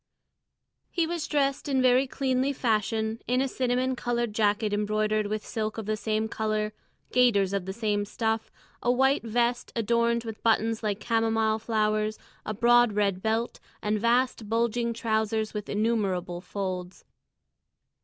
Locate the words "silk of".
5.45-5.85